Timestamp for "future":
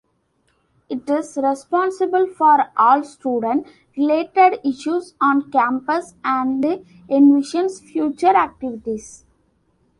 7.83-8.35